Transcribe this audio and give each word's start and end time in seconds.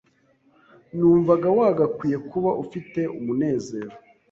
Numvaga 0.95 1.47
wagakwiye 1.57 2.17
kuba 2.29 2.51
ufite 2.63 3.01
umunezero 3.19 3.93